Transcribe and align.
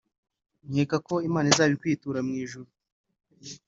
nkeka 0.69 0.95
ko 1.07 1.13
Imana 1.27 1.47
izabikwitura 1.53 2.19
mu 2.27 2.33
ijuru 2.43 2.69